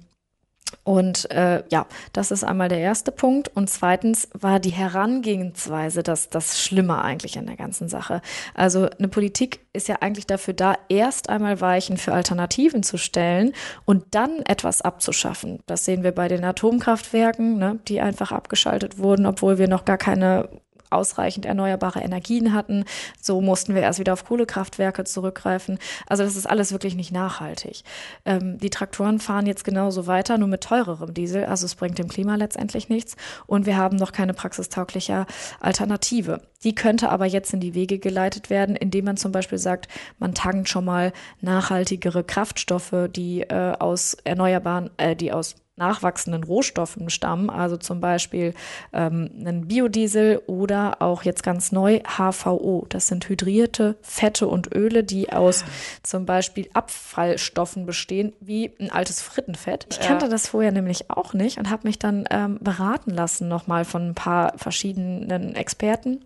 [0.84, 3.50] und äh, ja, das ist einmal der erste Punkt.
[3.56, 8.22] Und zweitens war die Herangehensweise das, das Schlimme eigentlich an der ganzen Sache.
[8.54, 13.54] Also eine Politik ist ja eigentlich dafür da, erst einmal Weichen für Alternativen zu stellen
[13.86, 15.60] und dann etwas abzuschaffen.
[15.66, 19.98] Das sehen wir bei den Atomkraftwerken, ne, die einfach abgeschaltet wurden, obwohl wir noch gar
[19.98, 20.50] keine
[20.90, 22.86] ausreichend erneuerbare Energien hatten.
[23.22, 25.80] So mussten wir erst wieder auf Kohlekraftwerke zurückgreifen.
[26.08, 27.84] Also das ist alles wirklich nicht nachhaltig.
[28.26, 31.46] Ähm, die Traktoren fahren jetzt genauso weiter, nur mit teurerem Diesel.
[31.46, 33.16] Also es bringt dem Klima letztendlich nichts.
[33.46, 35.26] Und wir haben noch keine praxistaugliche
[35.60, 36.42] Alternative.
[36.64, 40.34] Die könnte aber jetzt in die Wege geleitet werden, indem man zum Beispiel sagt, man
[40.34, 47.50] tankt schon mal nachhaltigere Kraftstoffe, die äh, aus erneuerbaren, äh, die aus nachwachsenden Rohstoffen stammen,
[47.50, 48.54] also zum Beispiel
[48.94, 52.86] ähm, ein Biodiesel oder auch jetzt ganz neu HVO.
[52.90, 55.66] Das sind hydrierte Fette und Öle, die aus
[56.04, 59.88] zum Beispiel Abfallstoffen bestehen, wie ein altes Frittenfett.
[59.90, 60.32] Ich kannte ja.
[60.32, 64.16] das vorher nämlich auch nicht und habe mich dann ähm, beraten lassen nochmal von ein
[64.16, 66.26] paar verschiedenen Experten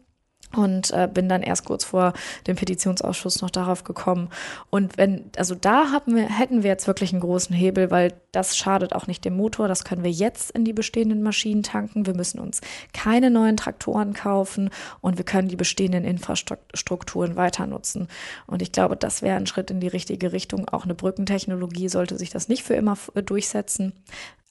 [0.56, 2.14] und äh, bin dann erst kurz vor
[2.48, 4.30] dem Petitionsausschuss noch darauf gekommen.
[4.70, 8.58] Und wenn, also da haben wir, hätten wir jetzt wirklich einen großen Hebel, weil das
[8.58, 9.68] schadet auch nicht dem Motor.
[9.68, 12.06] Das können wir jetzt in die bestehenden Maschinen tanken.
[12.06, 12.62] Wir müssen uns
[12.94, 14.70] keine neuen Traktoren kaufen
[15.02, 18.08] und wir können die bestehenden Infrastrukturen weiter nutzen.
[18.48, 20.68] Und ich glaube, das wäre ein Schritt in die richtige Richtung.
[20.70, 23.94] Auch eine Brückentechnologie sollte sich das nicht für immer durchsetzen.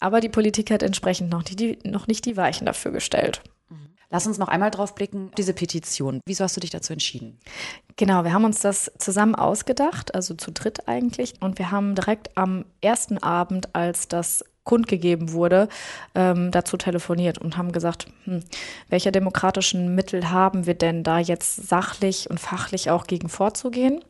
[0.00, 3.40] Aber die Politik hat entsprechend noch, die, noch nicht die Weichen dafür gestellt.
[4.12, 6.20] Lass uns noch einmal drauf blicken, diese Petition.
[6.26, 7.38] Wieso hast du dich dazu entschieden?
[7.96, 11.34] Genau, wir haben uns das zusammen ausgedacht, also zu dritt eigentlich.
[11.40, 15.68] Und wir haben direkt am ersten Abend, als das kundgegeben wurde,
[16.14, 18.40] ähm, dazu telefoniert und haben gesagt, hm,
[18.90, 24.04] welche demokratischen Mittel haben wir denn da jetzt sachlich und fachlich auch gegen vorzugehen?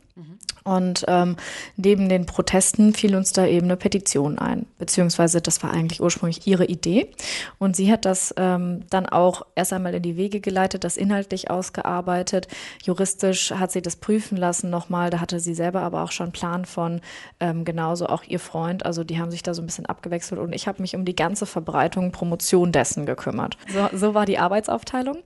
[0.63, 1.37] Und ähm,
[1.75, 6.45] neben den Protesten fiel uns da eben eine Petition ein, beziehungsweise das war eigentlich ursprünglich
[6.47, 7.11] ihre Idee.
[7.57, 11.49] Und sie hat das ähm, dann auch erst einmal in die Wege geleitet, das inhaltlich
[11.49, 12.47] ausgearbeitet.
[12.83, 15.09] Juristisch hat sie das prüfen lassen nochmal.
[15.09, 17.01] Da hatte sie selber aber auch schon Plan von,
[17.39, 18.85] ähm, genauso auch ihr Freund.
[18.85, 21.15] Also die haben sich da so ein bisschen abgewechselt und ich habe mich um die
[21.15, 23.57] ganze Verbreitung, Promotion dessen gekümmert.
[23.67, 25.17] So, so war die Arbeitsaufteilung.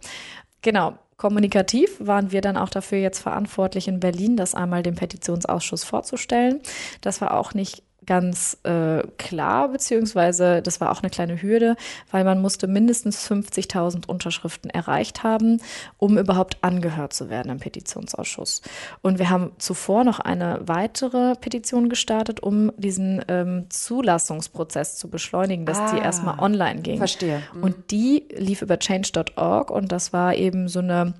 [0.62, 0.98] Genau.
[1.18, 6.62] Kommunikativ waren wir dann auch dafür jetzt verantwortlich in Berlin, das einmal dem Petitionsausschuss vorzustellen.
[7.02, 11.76] Das war auch nicht ganz äh, klar, beziehungsweise das war auch eine kleine Hürde,
[12.10, 15.62] weil man musste mindestens 50.000 Unterschriften erreicht haben,
[15.98, 18.62] um überhaupt angehört zu werden im Petitionsausschuss.
[19.02, 25.66] Und wir haben zuvor noch eine weitere Petition gestartet, um diesen ähm, Zulassungsprozess zu beschleunigen,
[25.66, 26.98] dass ah, die erstmal online ging.
[26.98, 27.44] Verstehe.
[27.54, 27.64] Mhm.
[27.64, 31.14] Und die lief über change.org und das war eben so eine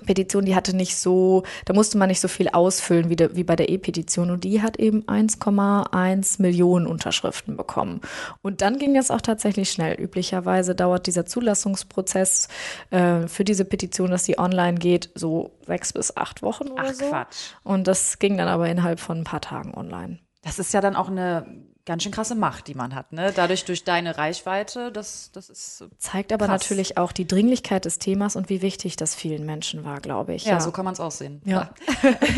[0.00, 3.44] Petition, die hatte nicht so, da musste man nicht so viel ausfüllen wie, de, wie
[3.44, 8.00] bei der E-Petition und die hat eben 1,1 Millionen Unterschriften bekommen.
[8.42, 9.94] Und dann ging es auch tatsächlich schnell.
[9.94, 12.48] Üblicherweise dauert dieser Zulassungsprozess
[12.90, 16.94] äh, für diese Petition, dass sie online geht, so sechs bis acht Wochen oder Ach,
[16.94, 17.08] so.
[17.08, 17.54] Quatsch.
[17.62, 20.18] Und das ging dann aber innerhalb von ein paar Tagen online.
[20.42, 21.46] Das ist ja dann auch eine
[21.90, 23.12] ganz schön krasse Macht, die man hat.
[23.12, 23.32] Ne?
[23.34, 25.84] Dadurch durch deine Reichweite, das, das ist.
[25.98, 26.60] Zeigt aber krass.
[26.60, 30.44] natürlich auch die Dringlichkeit des Themas und wie wichtig das vielen Menschen war, glaube ich.
[30.44, 30.60] Ja, ja.
[30.60, 31.42] so kann man es aussehen.
[31.44, 31.70] Ja.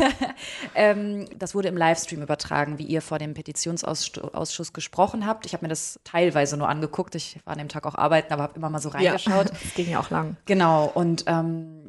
[0.74, 5.44] ähm, das wurde im Livestream übertragen, wie ihr vor dem Petitionsausschuss gesprochen habt.
[5.44, 7.14] Ich habe mir das teilweise nur angeguckt.
[7.14, 9.50] Ich war an dem Tag auch arbeiten, aber habe immer mal so reingeschaut.
[9.50, 10.38] Ja, das ging ja auch lang.
[10.46, 10.90] Genau.
[10.94, 11.81] Und ähm,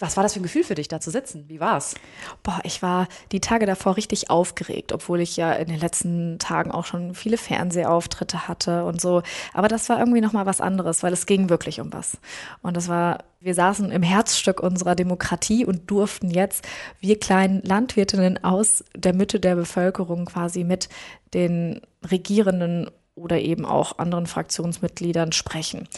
[0.00, 1.44] was war das für ein Gefühl für dich, da zu sitzen?
[1.48, 1.94] Wie war's?
[2.42, 6.70] Boah, ich war die Tage davor richtig aufgeregt, obwohl ich ja in den letzten Tagen
[6.70, 9.22] auch schon viele Fernsehauftritte hatte und so.
[9.52, 12.16] Aber das war irgendwie nochmal was anderes, weil es ging wirklich um was.
[12.62, 16.66] Und das war, wir saßen im Herzstück unserer Demokratie und durften jetzt,
[17.00, 20.88] wir kleinen Landwirtinnen aus der Mitte der Bevölkerung quasi mit
[21.34, 25.88] den Regierenden oder eben auch anderen Fraktionsmitgliedern sprechen.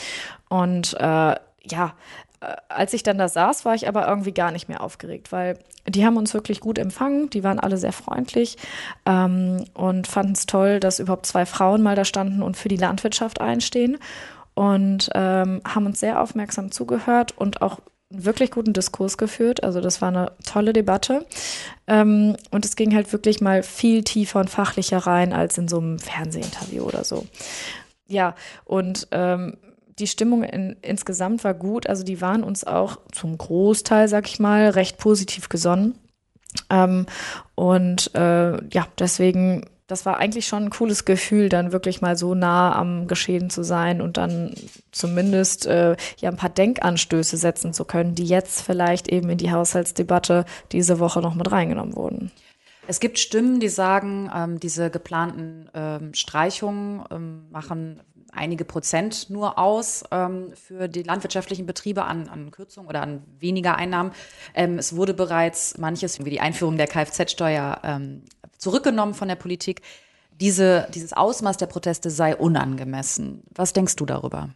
[0.49, 1.95] Und äh, ja,
[2.69, 6.05] als ich dann da saß, war ich aber irgendwie gar nicht mehr aufgeregt, weil die
[6.05, 8.57] haben uns wirklich gut empfangen, die waren alle sehr freundlich
[9.07, 12.77] ähm, und fanden es toll, dass überhaupt zwei Frauen mal da standen und für die
[12.77, 13.99] Landwirtschaft einstehen
[14.55, 19.65] und ähm, haben uns sehr aufmerksam zugehört und auch wirklich guten Diskurs geführt.
[19.65, 21.25] Also das war eine tolle Debatte.
[21.87, 25.79] Ähm, und es ging halt wirklich mal viel tiefer und fachlicher rein als in so
[25.79, 27.27] einem Fernsehinterview oder so.
[28.07, 29.57] Ja, und ähm,
[29.99, 31.87] die Stimmung in, insgesamt war gut.
[31.87, 35.99] Also die waren uns auch zum Großteil, sag ich mal, recht positiv gesonnen.
[36.71, 37.07] Ähm,
[37.55, 42.35] und äh, ja, deswegen, das war eigentlich schon ein cooles Gefühl, dann wirklich mal so
[42.35, 44.55] nah am Geschehen zu sein und dann
[44.91, 49.53] zumindest äh, ja ein paar Denkanstöße setzen zu können, die jetzt vielleicht eben in die
[49.53, 52.31] Haushaltsdebatte diese Woche noch mit reingenommen wurden.
[52.89, 58.01] Es gibt Stimmen, die sagen, ähm, diese geplanten ähm, Streichungen ähm, machen
[58.33, 63.77] einige Prozent nur aus ähm, für die landwirtschaftlichen Betriebe an, an Kürzungen oder an weniger
[63.77, 64.13] Einnahmen.
[64.55, 68.23] Ähm, es wurde bereits manches, wie die Einführung der Kfz-Steuer, ähm,
[68.59, 69.83] zurückgenommen von der Politik.
[70.41, 73.43] Diese, dieses Ausmaß der Proteste sei unangemessen.
[73.55, 74.49] Was denkst du darüber?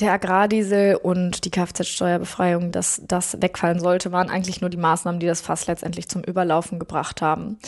[0.00, 5.26] Der Agrardiesel und die Kfz-Steuerbefreiung, dass das wegfallen sollte, waren eigentlich nur die Maßnahmen, die
[5.26, 7.58] das Fass letztendlich zum Überlaufen gebracht haben.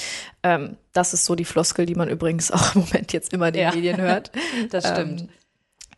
[0.43, 3.55] Ähm, das ist so die Floskel, die man übrigens auch im Moment jetzt immer in
[3.55, 3.75] den ja.
[3.75, 4.33] Medien hört.
[4.71, 5.23] das stimmt.
[5.23, 5.29] Ähm,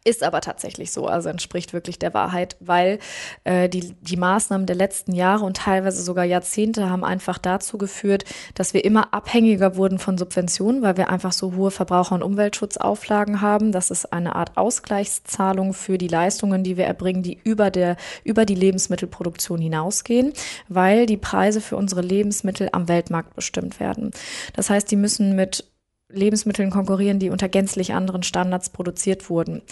[0.08, 2.98] ist aber tatsächlich so, also entspricht wirklich der Wahrheit, weil
[3.44, 8.24] äh, die, die Maßnahmen der letzten Jahre und teilweise sogar Jahrzehnte haben einfach dazu geführt,
[8.54, 13.40] dass wir immer abhängiger wurden von Subventionen, weil wir einfach so hohe Verbraucher- und Umweltschutzauflagen
[13.40, 13.70] haben.
[13.70, 18.46] Das ist eine Art Ausgleichszahlung für die Leistungen, die wir erbringen, die über, der, über
[18.46, 20.32] die Lebensmittelproduktion hinausgehen,
[20.68, 24.10] weil die Preise für unsere Lebensmittel am Weltmarkt bestimmt werden.
[24.54, 25.64] Das heißt, die müssen mit
[26.10, 29.62] Lebensmitteln konkurrieren, die unter gänzlich anderen Standards produziert wurden.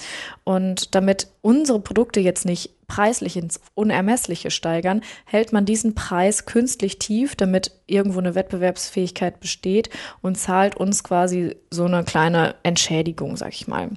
[0.44, 6.99] Und damit unsere Produkte jetzt nicht preislich ins Unermessliche steigern, hält man diesen Preis künstlich
[6.99, 13.53] tief, damit irgendwo eine Wettbewerbsfähigkeit besteht und zahlt uns quasi so eine kleine Entschädigung, sag
[13.55, 13.90] ich mal.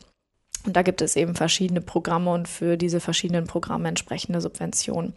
[0.66, 5.14] Und da gibt es eben verschiedene Programme und für diese verschiedenen Programme entsprechende Subventionen.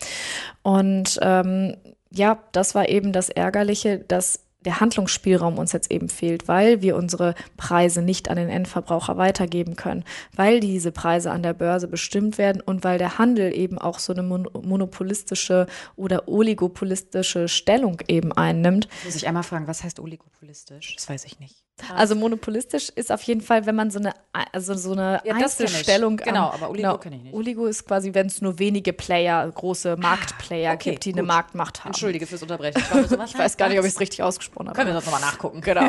[0.63, 1.77] Und ähm,
[2.11, 6.97] ja, das war eben das Ärgerliche, dass der Handlungsspielraum uns jetzt eben fehlt, weil wir
[6.97, 12.39] unsere Preise nicht an den Endverbraucher weitergeben können, weil diese Preise an der Börse bestimmt
[12.39, 18.89] werden und weil der Handel eben auch so eine monopolistische oder oligopolistische Stellung eben einnimmt.
[19.05, 20.97] Muss ich einmal fragen, was heißt oligopolistisch?
[20.97, 21.65] Das weiß ich nicht.
[21.95, 24.13] Also monopolistisch ist auf jeden Fall, wenn man so eine,
[24.53, 26.17] also so eine ja, Einzelstellung.
[26.17, 27.35] Genau, aber Oligo genau, kenne ich nicht.
[27.35, 31.19] Oligo ist quasi, wenn es nur wenige Player, große Marktplayer ah, okay, gibt, die gut.
[31.19, 31.89] eine Marktmacht haben.
[31.89, 32.81] Entschuldige fürs Unterbrechen.
[32.81, 34.77] Ich, so, ich weiß gar nicht, ob ich es richtig ausgesprochen habe.
[34.77, 35.61] Können wir das nochmal nachgucken.
[35.73, 35.89] Genau.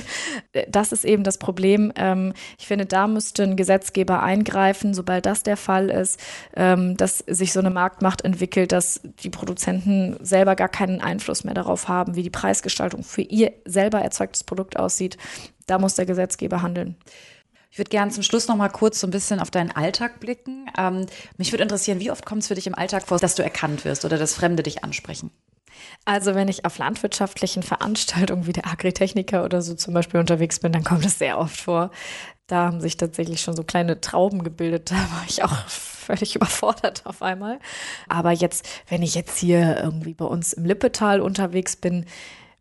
[0.68, 1.92] das ist eben das Problem.
[1.96, 6.18] Ähm, ich finde, da müsste ein Gesetzgeber eingreifen, sobald das der Fall ist,
[6.56, 11.54] ähm, dass sich so eine Marktmacht entwickelt, dass die Produzenten selber gar keinen Einfluss mehr
[11.54, 15.18] darauf haben, wie die Preisgestaltung für ihr selber erzeugtes Produkt aussieht
[15.66, 16.96] da muss der Gesetzgeber handeln.
[17.70, 20.66] Ich würde gerne zum Schluss noch mal kurz so ein bisschen auf deinen Alltag blicken.
[20.76, 21.06] Ähm,
[21.36, 23.84] mich würde interessieren, wie oft kommt es für dich im Alltag vor, dass du erkannt
[23.84, 25.30] wirst oder dass Fremde dich ansprechen?
[26.04, 30.72] Also wenn ich auf landwirtschaftlichen Veranstaltungen wie der Agritechniker oder so zum Beispiel unterwegs bin,
[30.72, 31.90] dann kommt es sehr oft vor.
[32.48, 34.90] Da haben sich tatsächlich schon so kleine Trauben gebildet.
[34.90, 37.60] Da war ich auch völlig überfordert auf einmal.
[38.08, 42.06] Aber jetzt, wenn ich jetzt hier irgendwie bei uns im Lippetal unterwegs bin,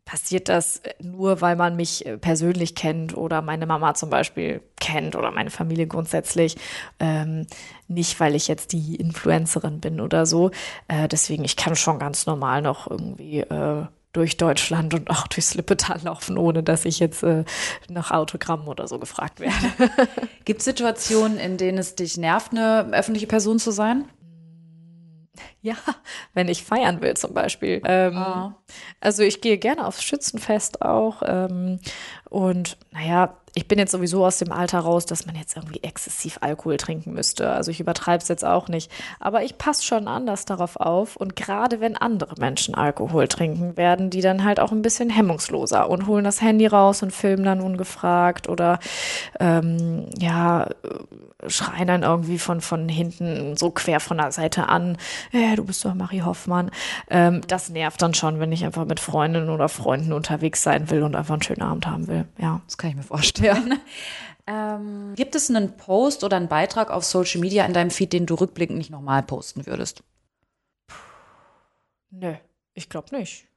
[0.09, 5.15] passiert das nur, weil man mich äh, persönlich kennt oder meine Mama zum Beispiel kennt
[5.15, 6.57] oder meine Familie grundsätzlich.
[6.99, 7.45] Ähm,
[7.87, 10.49] nicht, weil ich jetzt die Influencerin bin oder so.
[10.87, 15.53] Äh, deswegen, ich kann schon ganz normal noch irgendwie äh, durch Deutschland und auch durchs
[15.53, 17.43] Lippetal laufen, ohne dass ich jetzt äh,
[17.87, 19.91] nach Autogramm oder so gefragt werde.
[20.43, 24.05] Gibt es Situationen, in denen es dich nervt, eine öffentliche Person zu sein?
[25.61, 25.75] Ja,
[26.33, 27.81] wenn ich feiern will zum Beispiel.
[27.85, 28.55] Ähm, ah.
[29.01, 31.21] Also ich gehe gerne aufs Schützenfest auch.
[31.25, 31.79] Ähm,
[32.29, 36.37] und naja, ich bin jetzt sowieso aus dem Alter raus, dass man jetzt irgendwie exzessiv
[36.41, 37.49] Alkohol trinken müsste.
[37.49, 38.91] Also ich übertreibe es jetzt auch nicht.
[39.19, 41.15] Aber ich passe schon anders darauf auf.
[41.15, 45.89] Und gerade wenn andere Menschen Alkohol trinken, werden die dann halt auch ein bisschen hemmungsloser
[45.89, 48.79] und holen das Handy raus und filmen dann ungefragt oder
[49.39, 50.67] ähm, ja,
[51.47, 54.97] schreien dann irgendwie von, von hinten so quer von der Seite an,
[55.49, 56.71] hey, du bist doch Marie Hoffmann.
[57.09, 61.03] Ähm, das nervt dann schon, wenn ich einfach mit Freundinnen oder Freunden unterwegs sein will
[61.03, 62.25] und einfach einen schönen Abend haben will.
[62.37, 62.61] Ja.
[62.65, 63.79] Das kann ich mir vorstellen.
[64.47, 68.25] ähm, gibt es einen Post oder einen Beitrag auf Social Media in deinem Feed, den
[68.25, 70.03] du rückblickend nicht nochmal posten würdest?
[72.11, 72.33] Nö,
[72.73, 73.47] ich glaube nicht.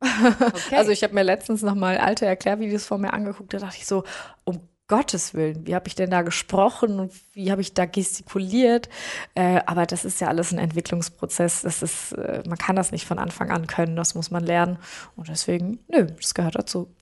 [0.00, 0.76] Okay.
[0.76, 4.04] Also ich habe mir letztens nochmal alte Erklärvideos vor mir angeguckt, da dachte ich so,
[4.44, 4.60] um
[4.90, 8.88] Gottes Willen, wie habe ich denn da gesprochen und wie habe ich da gestikuliert?
[9.36, 11.62] Äh, aber das ist ja alles ein Entwicklungsprozess.
[11.62, 14.78] Das ist, äh, man kann das nicht von Anfang an können, das muss man lernen.
[15.14, 16.92] Und deswegen, nö, das gehört dazu.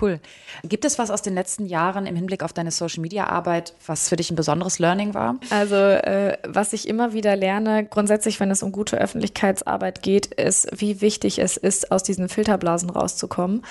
[0.00, 0.20] Cool.
[0.62, 4.08] Gibt es was aus den letzten Jahren im Hinblick auf deine Social Media Arbeit, was
[4.08, 5.36] für dich ein besonderes Learning war?
[5.50, 10.68] Also, äh, was ich immer wieder lerne, grundsätzlich, wenn es um gute Öffentlichkeitsarbeit geht, ist,
[10.80, 13.62] wie wichtig es ist, aus diesen Filterblasen rauszukommen.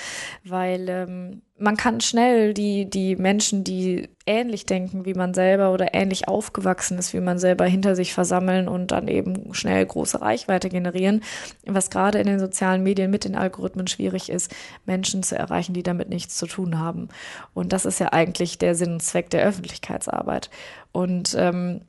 [0.43, 5.93] Weil ähm, man kann schnell die, die Menschen, die ähnlich denken wie man selber oder
[5.93, 10.69] ähnlich aufgewachsen ist wie man selber, hinter sich versammeln und dann eben schnell große Reichweite
[10.69, 11.21] generieren.
[11.65, 14.53] Was gerade in den sozialen Medien mit den Algorithmen schwierig ist,
[14.85, 17.09] Menschen zu erreichen, die damit nichts zu tun haben.
[17.53, 20.49] Und das ist ja eigentlich der Sinn und Zweck der Öffentlichkeitsarbeit.
[20.91, 21.81] Und ähm,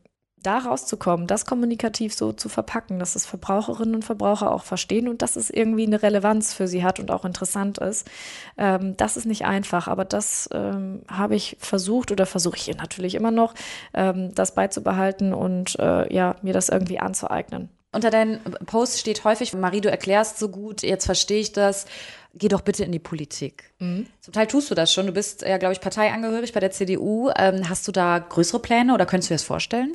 [0.46, 5.22] da rauszukommen, das kommunikativ so zu verpacken, dass es Verbraucherinnen und Verbraucher auch verstehen und
[5.22, 8.08] dass es irgendwie eine Relevanz für sie hat und auch interessant ist.
[8.56, 13.14] Ähm, das ist nicht einfach, aber das ähm, habe ich versucht oder versuche ich natürlich
[13.14, 13.54] immer noch,
[13.94, 17.70] ähm, das beizubehalten und äh, ja, mir das irgendwie anzueignen.
[17.94, 21.86] Unter deinen Posts steht häufig, Marie, du erklärst so gut, jetzt verstehe ich das
[22.34, 23.72] geh doch bitte in die Politik.
[23.78, 24.06] Mhm.
[24.20, 25.06] Zum Teil tust du das schon.
[25.06, 27.30] Du bist ja, glaube ich, parteiangehörig bei der CDU.
[27.36, 29.92] Ähm, hast du da größere Pläne oder könntest du dir das vorstellen?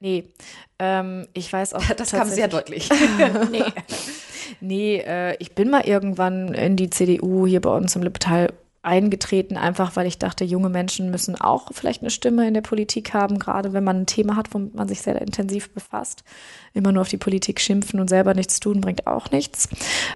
[0.00, 0.24] Nee,
[0.78, 1.84] ähm, ich weiß auch.
[1.96, 2.88] Das kam sehr deutlich.
[3.50, 3.64] nee,
[4.60, 9.56] nee äh, ich bin mal irgendwann in die CDU hier bei uns im Lipptal eingetreten,
[9.56, 13.38] einfach weil ich dachte, junge Menschen müssen auch vielleicht eine Stimme in der Politik haben,
[13.38, 16.22] gerade wenn man ein Thema hat, womit man sich sehr intensiv befasst.
[16.74, 19.68] Immer nur auf die Politik schimpfen und selber nichts tun, bringt auch nichts.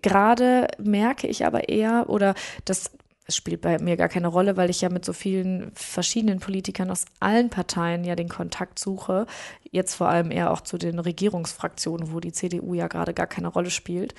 [0.02, 2.90] Gerade merke ich aber eher, oder das
[3.26, 6.90] es spielt bei mir gar keine Rolle, weil ich ja mit so vielen verschiedenen Politikern
[6.90, 9.26] aus allen Parteien ja den Kontakt suche.
[9.70, 13.48] Jetzt vor allem eher auch zu den Regierungsfraktionen, wo die CDU ja gerade gar keine
[13.48, 14.14] Rolle spielt.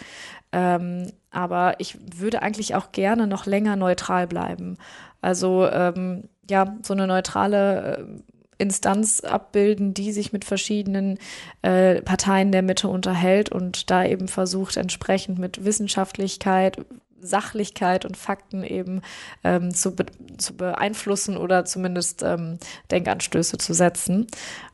[0.54, 4.78] Ähm, aber ich würde eigentlich auch gerne noch länger neutral bleiben.
[5.22, 11.18] Also ähm, ja, so eine neutrale äh, Instanz abbilden, die sich mit verschiedenen
[11.62, 16.78] äh, Parteien der Mitte unterhält und da eben versucht, entsprechend mit Wissenschaftlichkeit,
[17.25, 19.01] Sachlichkeit und Fakten eben
[19.43, 20.05] ähm, zu, be
[20.38, 22.59] zu beeinflussen oder zumindest ähm,
[22.91, 24.27] Denkanstöße zu setzen.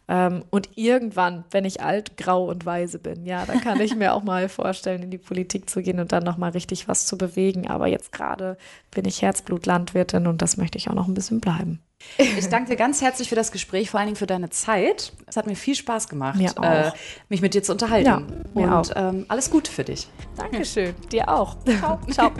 [0.07, 4.13] Ähm, und irgendwann, wenn ich alt, grau und weise bin, ja, dann kann ich mir
[4.13, 7.67] auch mal vorstellen, in die Politik zu gehen und dann nochmal richtig was zu bewegen.
[7.67, 8.57] Aber jetzt gerade
[8.91, 11.79] bin ich Herzblutlandwirtin und das möchte ich auch noch ein bisschen bleiben.
[12.17, 15.13] Ich danke dir ganz herzlich für das Gespräch, vor allen Dingen für deine Zeit.
[15.25, 16.91] Es hat mir viel Spaß gemacht, äh,
[17.29, 18.05] mich mit dir zu unterhalten.
[18.07, 18.21] Ja,
[18.53, 18.89] und auch.
[18.95, 20.07] Ähm, alles Gute für dich.
[20.35, 20.95] Dankeschön.
[21.11, 21.57] Dir auch.
[21.79, 21.99] Ciao.
[22.11, 22.31] Ciao.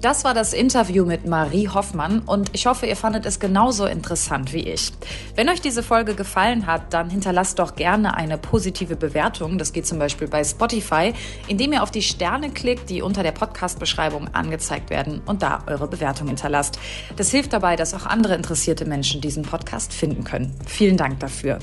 [0.00, 4.54] Das war das Interview mit Marie Hoffmann und ich hoffe, ihr fandet es genauso interessant
[4.54, 4.92] wie ich.
[5.34, 9.58] Wenn euch diese Folge gefallen hat, dann hinterlasst doch gerne eine positive Bewertung.
[9.58, 11.12] Das geht zum Beispiel bei Spotify,
[11.48, 15.86] indem ihr auf die Sterne klickt, die unter der Podcast-Beschreibung angezeigt werden und da eure
[15.86, 16.78] Bewertung hinterlasst.
[17.16, 20.54] Das hilft dabei, dass auch andere interessierte Menschen diesen Podcast finden können.
[20.66, 21.58] Vielen Dank dafür.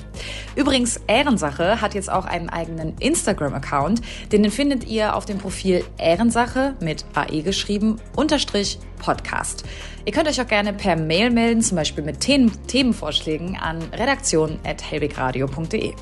[0.55, 4.01] Übrigens, Ehrensache hat jetzt auch einen eigenen Instagram-Account.
[4.31, 8.26] Den findet ihr auf dem Profil Ehrensache mit AE geschrieben und
[8.99, 9.63] Podcast.
[10.05, 15.93] Ihr könnt euch auch gerne per Mail melden, zum Beispiel mit Themen, Themenvorschlägen an redaktion.helwegradio.de.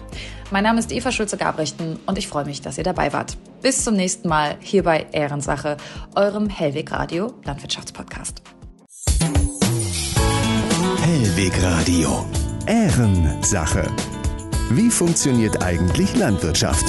[0.51, 3.37] Mein Name ist Eva Schulze-Gabrechten und ich freue mich, dass ihr dabei wart.
[3.61, 5.77] Bis zum nächsten Mal hier bei Ehrensache,
[6.15, 8.41] eurem Hellweg Radio Landwirtschaftspodcast.
[11.01, 12.25] Hellweg Radio.
[12.67, 13.87] Ehrensache.
[14.71, 16.85] Wie funktioniert eigentlich Landwirtschaft?